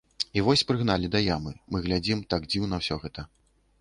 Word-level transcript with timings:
І 0.39 0.41
вось 0.45 0.63
прыгналі 0.69 1.11
да 1.15 1.21
ямы, 1.35 1.53
мы 1.75 1.83
глядзім, 1.85 2.27
так 2.35 2.51
дзіўна 2.55 2.81
ўсё 2.85 2.95
гэта. 3.05 3.21